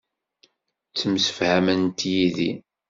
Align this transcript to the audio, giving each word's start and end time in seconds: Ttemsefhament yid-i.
Ttemsefhament 0.89 1.99
yid-i. 2.11 2.51